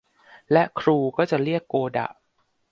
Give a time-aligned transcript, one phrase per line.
[0.51, 2.07] และครูก็จะเรียกโกดะ